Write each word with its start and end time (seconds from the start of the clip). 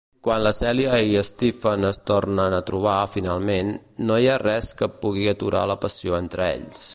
Quan 0.25 0.39
la 0.43 0.51
Celia 0.59 0.93
i 1.09 1.19
Stephen 1.29 1.85
es 1.89 1.99
tornen 2.11 2.55
a 2.59 2.63
trobar 2.71 2.97
finalment, 3.17 3.69
no 4.09 4.17
hi 4.25 4.29
ha 4.33 4.41
res 4.47 4.73
que 4.81 4.93
pugui 5.05 5.29
aturar 5.35 5.63
la 5.75 5.79
passió 5.85 6.19
entre 6.23 6.49
ells. 6.57 6.87